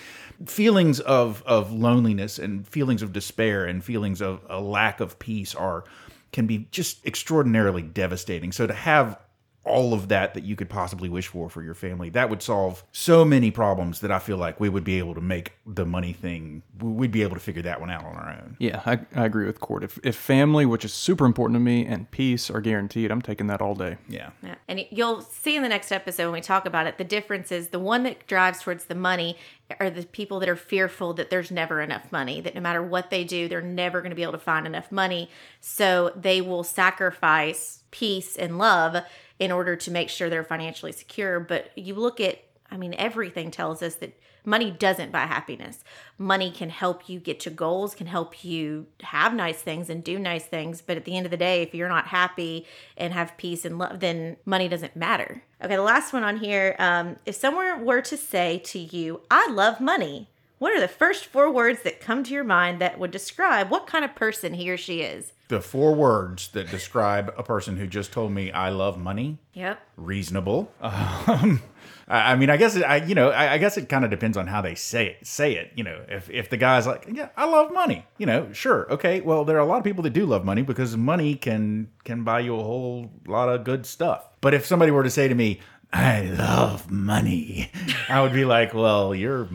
[0.47, 5.53] feelings of of loneliness and feelings of despair and feelings of a lack of peace
[5.53, 5.83] are
[6.31, 8.51] can be just extraordinarily devastating.
[8.51, 9.19] So to have
[9.67, 12.83] all of that that you could possibly wish for for your family that would solve
[12.91, 16.13] so many problems that i feel like we would be able to make the money
[16.13, 19.25] thing we'd be able to figure that one out on our own yeah, I, I
[19.25, 19.83] agree with Court.
[19.83, 23.47] If, if family, which is super important to me, and peace are guaranteed, I'm taking
[23.47, 23.97] that all day.
[24.07, 24.55] yeah Yeah.
[24.67, 27.69] And you'll see in the next episode when we talk about it, the difference is
[27.69, 29.37] the one that drives towards the money
[29.79, 33.09] are the people that are fearful that there's never enough money, that no matter what
[33.09, 35.29] they do, they're never going to be able to find enough money.
[35.59, 39.03] So they will sacrifice peace and love
[39.39, 41.39] in order to make sure they're financially secure.
[41.39, 42.39] But you look at,
[42.71, 45.83] I mean, everything tells us that money doesn't buy happiness.
[46.17, 50.17] Money can help you get to goals, can help you have nice things and do
[50.17, 50.81] nice things.
[50.81, 53.77] But at the end of the day, if you're not happy and have peace and
[53.77, 55.43] love, then money doesn't matter.
[55.63, 59.51] Okay, the last one on here um, if someone were to say to you, I
[59.51, 63.11] love money, what are the first four words that come to your mind that would
[63.11, 65.33] describe what kind of person he or she is?
[65.49, 69.79] The four words that describe a person who just told me i love money Yep.
[69.95, 71.61] reasonable um,
[72.09, 74.37] I mean, I guess it, I, you know, I, I guess it kind of depends
[74.37, 75.27] on how they say it.
[75.27, 76.05] Say it, you know.
[76.07, 79.19] If if the guy's like, yeah, I love money, you know, sure, okay.
[79.19, 82.23] Well, there are a lot of people that do love money because money can can
[82.23, 84.23] buy you a whole lot of good stuff.
[84.39, 85.59] But if somebody were to say to me,
[85.91, 87.71] I love money,
[88.07, 89.49] I would be like, well, you're.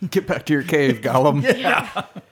[0.10, 1.42] Get back to your cave, Gollum.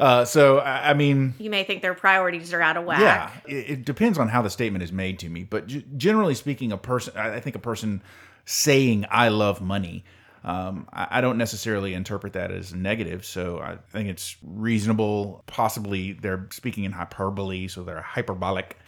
[0.00, 3.00] Uh, so I, I mean, You may think their priorities are out of whack.
[3.00, 6.34] Yeah, it, it depends on how the statement is made to me, but g- generally
[6.34, 8.02] speaking, a person, I I think a person
[8.46, 10.02] saying "I love money,"
[10.42, 13.26] um, I, I don't necessarily interpret that as negative.
[13.26, 15.44] So I think it's reasonable.
[15.46, 18.78] Possibly they're speaking in hyperbole, so they're hyperbolic.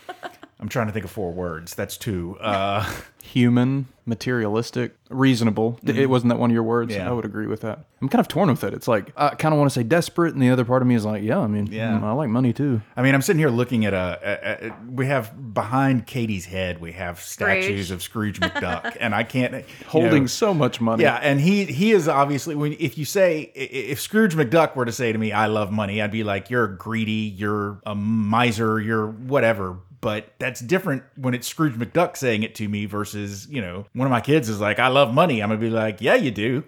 [0.63, 1.75] I'm trying to think of four words.
[1.75, 2.39] That's two.
[2.41, 2.89] Uh,
[3.25, 5.79] Human, materialistic, reasonable.
[5.85, 6.93] It wasn't that one of your words.
[6.95, 7.09] Yeah.
[7.09, 7.85] I would agree with that.
[8.01, 8.75] I'm kind of torn with it.
[8.75, 10.95] It's like I kind of want to say desperate, and the other part of me
[10.97, 11.93] is like, yeah, I mean, Yeah.
[11.93, 12.81] mm, I like money too.
[12.97, 16.81] I mean, I'm sitting here looking at a, a, a- We have behind Katie's head,
[16.81, 17.91] we have statues Scrooge.
[17.91, 21.03] of Scrooge McDuck, and I can't Holding know, so much money.
[21.05, 24.93] Yeah, and he he is obviously when if you say if Scrooge McDuck were to
[24.93, 29.07] say to me, "I love money," I'd be like, "You're greedy, you're a miser, you're
[29.09, 33.87] whatever." But that's different when it's Scrooge McDuck saying it to me versus you know
[33.95, 36.31] one of my kids is like, "I love money." I'm gonna be like, "Yeah, you
[36.31, 36.65] do."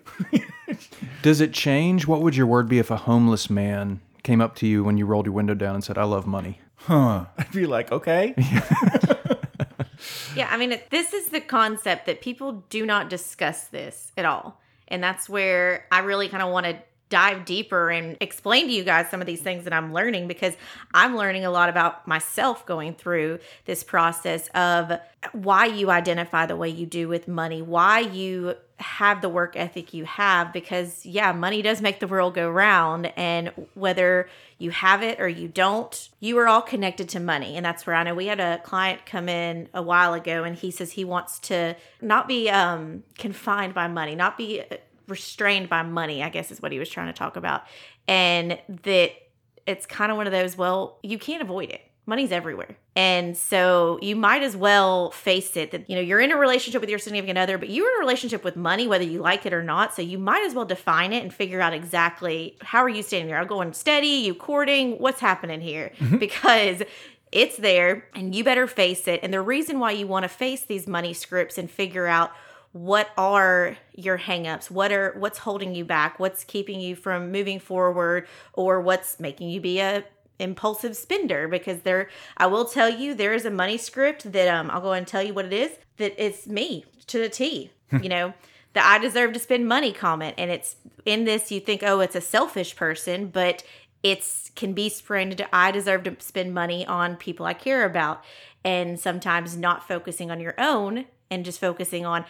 [1.22, 2.06] Does it change?
[2.06, 5.04] What would your word be if a homeless man came up to you when you
[5.04, 6.60] rolled your window down and said, I love money?
[6.76, 7.26] huh?
[7.36, 8.34] I'd be like, "Okay."
[10.36, 14.60] Yeah, I mean, this is the concept that people do not discuss this at all.
[14.88, 16.76] And that's where I really kind of want to
[17.14, 20.56] dive deeper and explain to you guys some of these things that I'm learning because
[20.92, 24.98] I'm learning a lot about myself going through this process of
[25.30, 29.94] why you identify the way you do with money, why you have the work ethic
[29.94, 35.00] you have because yeah, money does make the world go round and whether you have
[35.00, 37.56] it or you don't, you are all connected to money.
[37.56, 40.56] And that's where I know we had a client come in a while ago and
[40.56, 44.64] he says he wants to not be um confined by money, not be
[45.08, 47.62] restrained by money, I guess is what he was trying to talk about.
[48.06, 49.12] And that
[49.66, 51.80] it's kind of one of those, well, you can't avoid it.
[52.06, 52.76] Money's everywhere.
[52.94, 56.82] And so you might as well face it that, you know, you're in a relationship
[56.82, 59.54] with your significant other, but you're in a relationship with money, whether you like it
[59.54, 59.94] or not.
[59.94, 63.28] So you might as well define it and figure out exactly how are you standing
[63.28, 63.38] there?
[63.38, 64.06] Are going steady?
[64.06, 64.98] You courting?
[64.98, 65.92] What's happening here?
[65.98, 66.18] Mm-hmm.
[66.18, 66.82] Because
[67.32, 69.20] it's there and you better face it.
[69.22, 72.32] And the reason why you want to face these money scripts and figure out
[72.74, 74.70] what are your hangups?
[74.70, 76.18] What are what's holding you back?
[76.18, 78.26] What's keeping you from moving forward?
[78.52, 80.04] Or what's making you be a
[80.40, 81.46] impulsive spender?
[81.46, 84.92] Because there i will tell you there is a money script that um i'll go
[84.92, 87.70] and tell you what it is that it's me to the t
[88.02, 88.34] you know?
[88.72, 90.34] The I deserve to spend money comment.
[90.36, 93.62] And it's in this, you think, oh, it's a selfish person, but
[94.02, 95.46] it's can be sprained.
[95.52, 98.24] I deserve to spend money on people I care about.
[98.64, 102.24] And sometimes not focusing on your own and just focusing on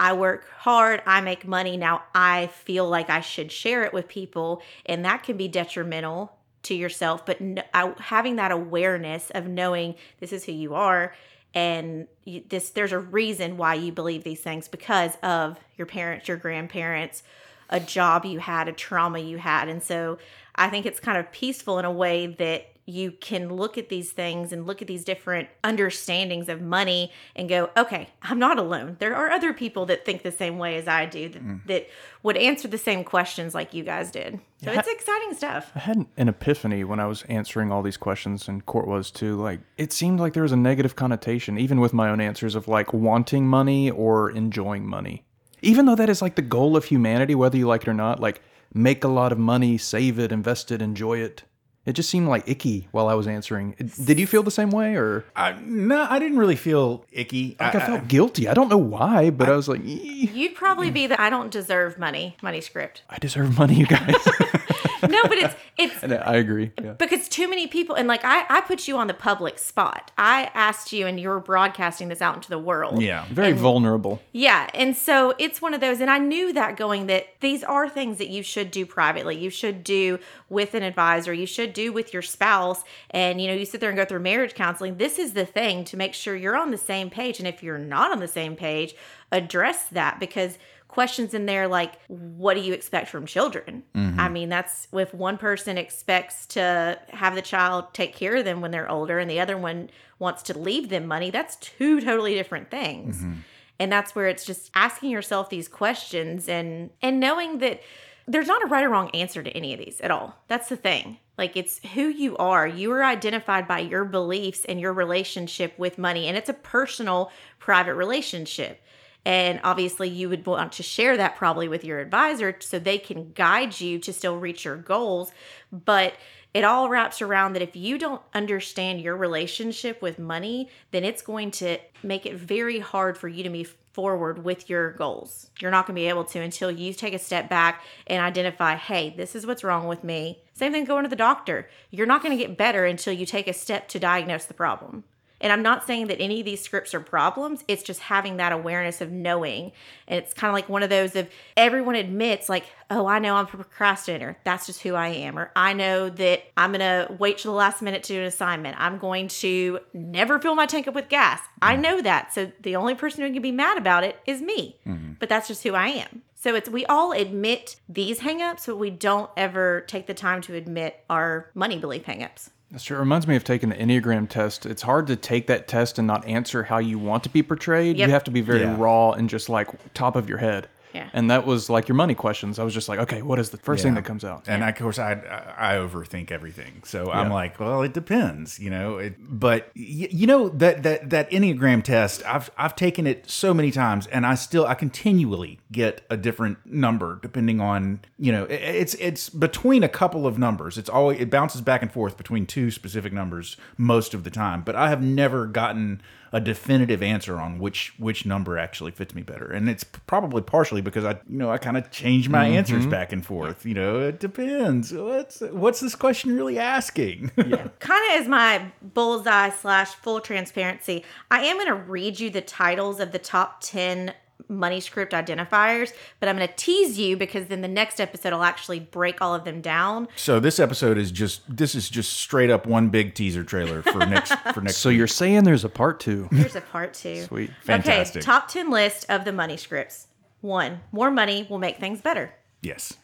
[0.00, 1.76] I work hard, I make money.
[1.76, 4.62] Now I feel like I should share it with people.
[4.86, 6.32] And that can be detrimental
[6.62, 7.26] to yourself.
[7.26, 11.14] But n- I- having that awareness of knowing this is who you are
[11.52, 16.28] and you, this there's a reason why you believe these things because of your parents,
[16.28, 17.22] your grandparents,
[17.68, 19.68] a job you had, a trauma you had.
[19.68, 20.16] And so
[20.54, 24.12] I think it's kind of peaceful in a way that you can look at these
[24.12, 28.96] things and look at these different understandings of money and go, okay, I'm not alone.
[28.98, 31.66] There are other people that think the same way as I do that, mm.
[31.66, 31.88] that
[32.22, 34.40] would answer the same questions like you guys did.
[34.62, 35.72] So it's exciting stuff.
[35.74, 39.36] I had an epiphany when I was answering all these questions, and Court was too.
[39.36, 42.68] Like, it seemed like there was a negative connotation, even with my own answers, of
[42.68, 45.24] like wanting money or enjoying money.
[45.62, 48.20] Even though that is like the goal of humanity, whether you like it or not,
[48.20, 48.42] like
[48.74, 51.44] make a lot of money, save it, invest it, enjoy it.
[51.90, 53.74] It just seemed like icky while I was answering.
[54.04, 57.56] Did you feel the same way, or I, no, I didn't really feel icky.
[57.58, 58.46] like I, felt guilty?
[58.46, 61.50] I don't know why, but I, was like, "Ee, You'd probably be the I don't
[61.50, 63.02] deserve money money script.
[63.10, 64.14] I deserve money, you guys.
[65.02, 66.72] No, but it's it's and I agree.
[66.82, 66.92] Yeah.
[66.92, 70.10] because too many people and like I, I put you on the public spot.
[70.18, 73.00] I asked you and you were broadcasting this out into the world.
[73.02, 73.26] yeah.
[73.30, 74.20] Very vulnerable.
[74.32, 77.88] Yeah, and so it's one of those, and I knew that going that these are
[77.88, 79.36] things that you should do privately.
[79.38, 81.32] You should do with an advisor.
[81.32, 82.82] You should do with your spouse.
[83.10, 84.96] And you know, you sit there and go through marriage counseling.
[84.96, 87.38] This is the thing to make sure you're on the same page.
[87.38, 88.94] And if you're not on the same page,
[89.32, 90.58] address that because
[90.90, 93.84] questions in there like what do you expect from children?
[93.94, 94.18] Mm-hmm.
[94.18, 98.60] I mean that's if one person expects to have the child take care of them
[98.60, 102.34] when they're older and the other one wants to leave them money that's two totally
[102.34, 103.18] different things.
[103.18, 103.34] Mm-hmm.
[103.78, 107.80] And that's where it's just asking yourself these questions and and knowing that
[108.26, 110.36] there's not a right or wrong answer to any of these at all.
[110.48, 111.18] That's the thing.
[111.38, 112.66] Like it's who you are.
[112.66, 117.30] You are identified by your beliefs and your relationship with money and it's a personal
[117.60, 118.82] private relationship
[119.24, 123.32] and obviously you would want to share that probably with your advisor so they can
[123.32, 125.32] guide you to still reach your goals
[125.70, 126.14] but
[126.52, 131.22] it all wraps around that if you don't understand your relationship with money, then it's
[131.22, 135.50] going to make it very hard for you to move forward with your goals.
[135.60, 138.74] You're not going to be able to until you take a step back and identify,
[138.74, 140.42] hey, this is what's wrong with me.
[140.54, 141.68] Same thing going to the doctor.
[141.90, 145.04] You're not going to get better until you take a step to diagnose the problem.
[145.40, 147.64] And I'm not saying that any of these scripts are problems.
[147.66, 149.72] It's just having that awareness of knowing.
[150.06, 153.36] And it's kind of like one of those of everyone admits, like, oh, I know
[153.36, 154.36] I'm a procrastinator.
[154.44, 155.38] That's just who I am.
[155.38, 158.26] Or I know that I'm going to wait till the last minute to do an
[158.26, 158.78] assignment.
[158.78, 161.40] I'm going to never fill my tank up with gas.
[161.62, 161.82] I mm-hmm.
[161.82, 162.34] know that.
[162.34, 164.78] So the only person who can be mad about it is me.
[164.86, 165.14] Mm-hmm.
[165.18, 166.22] But that's just who I am.
[166.34, 170.54] So it's we all admit these hangups, but we don't ever take the time to
[170.54, 172.48] admit our money belief hangups.
[172.70, 172.96] That's true.
[172.96, 174.64] It reminds me of taking the Enneagram test.
[174.64, 177.96] It's hard to take that test and not answer how you want to be portrayed.
[177.96, 178.06] Yep.
[178.08, 178.76] You have to be very Yeah.
[178.78, 180.68] raw and just like top of your head.
[180.92, 181.08] Yeah.
[181.12, 182.58] And that was like your money questions.
[182.58, 184.48] I was just like, okay, what is the first thing that comes out?
[184.48, 185.12] And of course, I
[185.58, 186.82] I overthink everything.
[186.84, 188.98] So I'm like, well, it depends, you know.
[188.98, 193.54] It, but y- you know that that that Enneagram test, I've I've taken it so
[193.54, 198.44] many times, and I still I continually get a different number depending on you know.
[198.44, 200.76] it- it's it's between a couple of numbers.
[200.78, 204.62] It's always it bounces back and forth between two specific numbers most of the time.
[204.62, 206.00] But I have never gotten
[206.32, 209.50] a definitive answer on which which number actually fits me better.
[209.50, 212.56] And it's probably partially because i you know i kind of change my mm-hmm.
[212.56, 214.92] answers back and forth you know it depends.
[214.92, 217.32] What's what's this question really asking?
[217.50, 217.66] Yeah.
[217.80, 222.42] Kind of as my bullseye slash full transparency, I am going to read you the
[222.42, 224.14] titles of the top 10
[224.50, 228.42] money script identifiers, but I'm going to tease you because then the next episode I'll
[228.42, 230.08] actually break all of them down.
[230.16, 233.98] so this episode is just this is just straight up one big teaser trailer for
[234.06, 234.98] next for next So week.
[234.98, 236.28] you're saying there's a part two?
[236.32, 237.22] There's a part two.
[237.28, 237.50] Sweet.
[237.62, 238.20] Fantastic.
[238.22, 240.08] Okay, top 10 list of the money scripts.
[240.40, 242.34] One, more money will make things better.
[242.60, 242.94] yes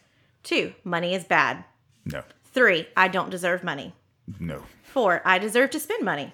[0.43, 1.63] Two, money is bad.
[2.05, 3.93] no Three, I don't deserve money.
[4.39, 6.33] no Four, I deserve to spend money.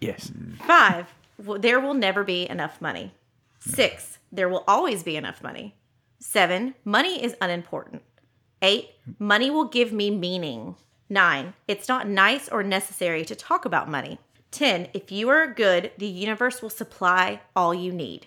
[0.00, 0.30] Yes.
[0.66, 1.06] Five,
[1.40, 3.12] w- there will never be enough money.
[3.60, 5.76] Six, there will always be enough money.
[6.18, 8.02] Seven, money is unimportant.
[8.62, 10.76] Eight, money will give me meaning.
[11.08, 14.18] Nine, it's not nice or necessary to talk about money.
[14.52, 14.88] 10.
[14.94, 18.26] If you are good, the universe will supply all you need.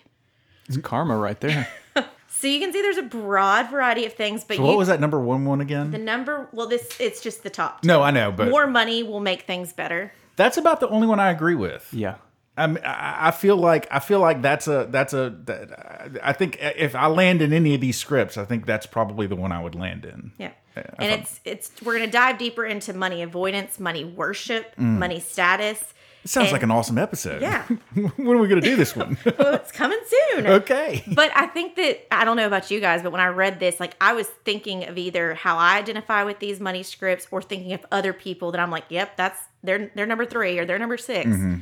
[0.68, 1.68] It's karma right there.
[2.28, 4.88] So you can see there's a broad variety of things, but so you, what was
[4.88, 7.82] that number one one again the number, well, this it's just the top.
[7.82, 10.12] no i know but More money will make things better.
[10.36, 12.16] that's about the only one i agree with yeah.
[12.56, 16.58] I'm, I I feel like I feel like that's a that's a that, I think
[16.60, 19.62] if I land in any of these scripts, I think that's probably the one I
[19.62, 20.32] would land in.
[20.38, 20.52] Yeah.
[20.98, 24.98] And it's it's we're gonna dive deeper into money avoidance, money worship, mm.
[24.98, 25.94] money status.
[26.26, 27.40] It sounds And- like an awesome episode.
[27.40, 27.62] Yeah.
[27.94, 29.16] when are we going to do this one?
[29.38, 30.00] Well, it's coming
[30.32, 30.46] soon.
[30.58, 31.04] okay.
[31.06, 33.78] But I think that I don't know about you guys, but when I read this,
[33.78, 37.74] like I was thinking of either how I identify with these money scripts or thinking
[37.74, 40.96] of other people that I'm like, yep, that's they're they're number three or they're number
[40.96, 41.58] 6 mm-hmm.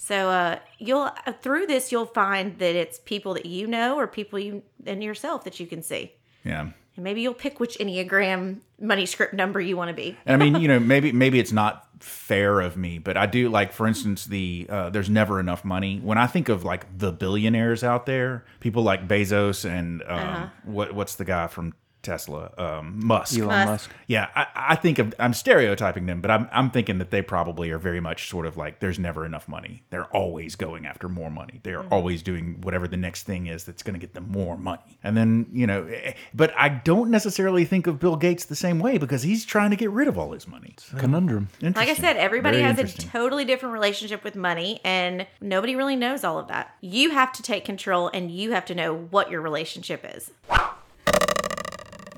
[0.00, 4.06] So uh, you'll uh, through this you'll find that it's people that you know or
[4.06, 6.12] people you and yourself that you can see,
[6.44, 6.60] Yeah.
[6.96, 10.16] and maybe you'll pick which enneagram money script number you want to be.
[10.24, 13.48] And I mean, you know, maybe maybe it's not fair of me, but I do
[13.48, 15.98] like, for instance, the uh, there's never enough money.
[15.98, 20.46] When I think of like the billionaires out there, people like Bezos and um, Uh-huh.
[20.64, 23.36] what what's the guy from Tesla, um, Musk.
[23.36, 23.68] Elon Musk.
[23.68, 23.90] Musk.
[24.06, 27.70] Yeah, I, I think of I'm stereotyping them, but I'm I'm thinking that they probably
[27.70, 29.82] are very much sort of like there's never enough money.
[29.90, 31.60] They're always going after more money.
[31.62, 34.56] They are always doing whatever the next thing is that's going to get them more
[34.56, 34.98] money.
[35.02, 38.78] And then you know, eh, but I don't necessarily think of Bill Gates the same
[38.78, 40.76] way because he's trying to get rid of all his money.
[40.96, 41.48] Conundrum.
[41.60, 42.04] Like I Interesting.
[42.04, 46.38] said, everybody Very has a totally different relationship with money, and nobody really knows all
[46.38, 46.74] of that.
[46.80, 50.30] You have to take control, and you have to know what your relationship is.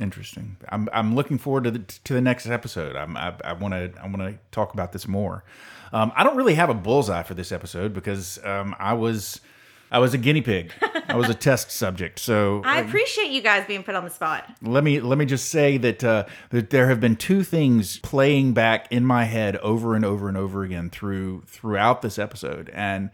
[0.01, 0.57] Interesting.
[0.71, 2.97] I'm I'm looking forward to the to the next episode.
[2.97, 5.45] I'm I want to I want to talk about this more.
[5.93, 9.41] Um, I don't really have a bullseye for this episode because um, I was
[9.91, 10.73] I was a guinea pig.
[11.09, 12.19] I was a test subject.
[12.21, 14.45] So I appreciate you guys being put on the spot.
[14.63, 18.53] let me let me just say that uh, that there have been two things playing
[18.53, 23.11] back in my head over and over and over again through throughout this episode, and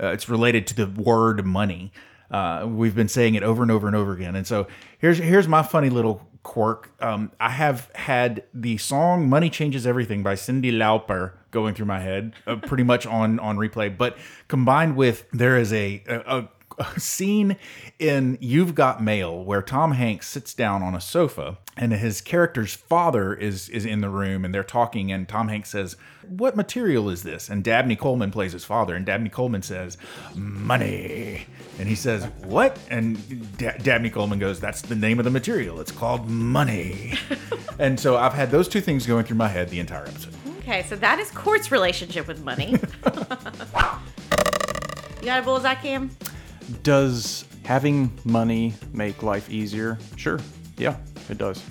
[0.00, 1.92] uh, it's related to the word money.
[2.30, 4.66] Uh, we've been saying it over and over and over again, and so
[4.98, 6.90] here's here's my funny little quirk.
[6.98, 12.00] Um, I have had the song "Money Changes Everything" by Cyndi Lauper going through my
[12.00, 14.16] head, uh, pretty much on on replay, but
[14.48, 16.48] combined with there is a, a, a a
[16.96, 17.56] scene
[17.98, 22.74] in You've Got Mail where Tom Hanks sits down on a sofa and his character's
[22.74, 25.96] father is is in the room and they're talking and Tom Hanks says,
[26.28, 29.96] "What material is this?" And Dabney Coleman plays his father and Dabney Coleman says,
[30.34, 31.46] "Money."
[31.78, 35.80] And he says, "What?" And da- Dabney Coleman goes, "That's the name of the material.
[35.80, 37.14] It's called money."
[37.78, 40.34] and so I've had those two things going through my head the entire episode.
[40.58, 42.72] Okay, so that is Court's relationship with money.
[42.72, 42.78] you
[45.24, 46.10] got a bullseye, Cam?
[46.82, 49.98] Does having money make life easier?
[50.16, 50.38] Sure.
[50.76, 50.96] Yeah,
[51.28, 51.62] it does.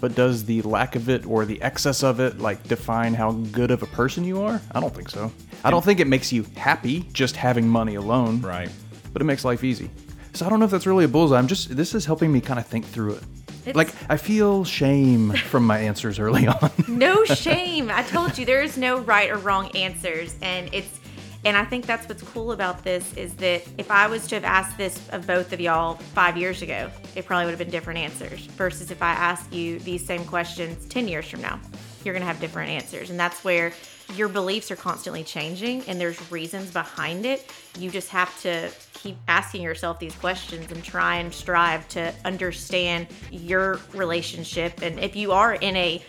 [0.00, 3.70] But does the lack of it or the excess of it like define how good
[3.70, 4.60] of a person you are?
[4.72, 5.30] I don't think so.
[5.64, 8.40] I don't think it makes you happy just having money alone.
[8.40, 8.68] Right.
[9.12, 9.90] But it makes life easy.
[10.34, 11.38] So I don't know if that's really a bullseye.
[11.38, 13.22] I'm just this is helping me kind of think through it.
[13.64, 16.70] It's- like I feel shame from my answers early on.
[16.88, 17.90] No shame.
[17.92, 20.98] I told you there is no right or wrong answers, and it's
[21.44, 24.44] and I think that's what's cool about this is that if I was to have
[24.44, 27.98] asked this of both of y'all five years ago, it probably would have been different
[27.98, 28.46] answers.
[28.46, 31.58] Versus if I ask you these same questions ten years from now,
[32.04, 33.72] you're gonna have different answers, and that's where
[34.16, 37.50] your beliefs are constantly changing, and there's reasons behind it.
[37.78, 43.06] You just have to keep asking yourself these questions and try and strive to understand
[43.30, 46.02] your relationship, and if you are in a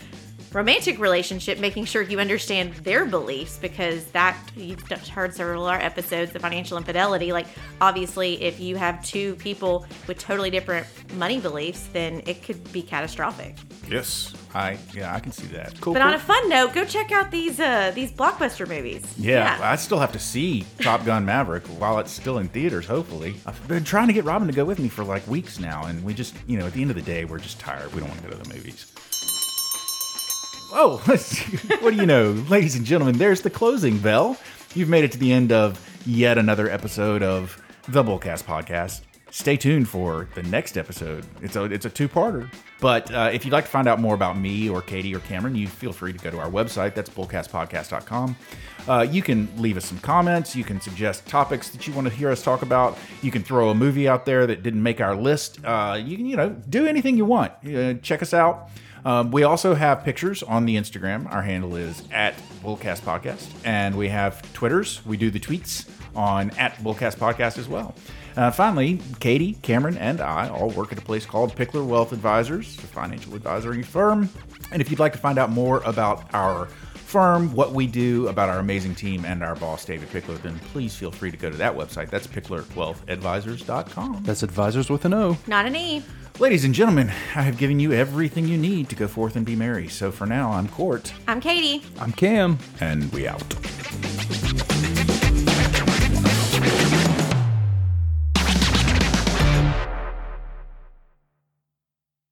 [0.53, 5.79] romantic relationship, making sure you understand their beliefs because that you've heard several of our
[5.79, 7.31] episodes, the financial infidelity.
[7.31, 7.47] Like,
[7.81, 10.85] obviously, if you have two people with totally different
[11.15, 13.55] money beliefs, then it could be catastrophic.
[13.89, 14.33] Yes.
[14.55, 15.79] I yeah, I can see that.
[15.81, 15.93] Cool.
[15.93, 19.03] But on a fun note, go check out these uh these blockbuster movies.
[19.17, 23.35] Yeah, I still have to see Top Gun Maverick while it's still in theaters, hopefully.
[23.45, 26.03] I've been trying to get Robin to go with me for like weeks now, and
[26.03, 27.91] we just, you know, at the end of the day, we're just tired.
[27.93, 28.91] We don't want to go to the movies.
[30.75, 30.97] Oh,
[31.81, 32.31] what do you know?
[32.49, 34.37] Ladies and gentlemen, there's the closing bell.
[34.73, 39.01] You've made it to the end of yet another episode of the Bullcast Podcast.
[39.29, 41.27] Stay tuned for the next episode.
[41.43, 42.51] It's a it's a two parter.
[42.81, 45.55] But uh, if you'd like to find out more about me or Katie or Cameron,
[45.55, 46.95] you feel free to go to our website.
[46.95, 48.35] That's bullcastpodcast.com.
[48.87, 50.55] Uh, you can leave us some comments.
[50.55, 52.97] You can suggest topics that you want to hear us talk about.
[53.21, 55.63] You can throw a movie out there that didn't make our list.
[55.63, 57.51] Uh, you can you know do anything you want.
[57.63, 58.69] Uh, check us out.
[59.05, 61.31] Um, we also have pictures on the Instagram.
[61.31, 65.05] Our handle is at Bullcast Podcast, and we have Twitters.
[65.05, 67.95] We do the tweets on at Bullcast Podcast as well.
[68.35, 72.77] Uh, finally, Katie, Cameron, and I all work at a place called Pickler Wealth Advisors,
[72.77, 74.29] a financial advisory firm.
[74.71, 78.49] And if you'd like to find out more about our firm, what we do, about
[78.49, 81.57] our amazing team, and our boss, David Pickler, then please feel free to go to
[81.57, 82.09] that website.
[82.09, 84.23] That's picklerwealthadvisors.com.
[84.23, 85.37] That's advisors with an O.
[85.45, 86.01] Not an E.
[86.39, 89.55] Ladies and gentlemen, I have given you everything you need to go forth and be
[89.55, 89.87] merry.
[89.87, 91.85] So for now, I'm Court, I'm Katie.
[91.99, 92.57] I'm Cam.
[92.81, 93.53] and we out.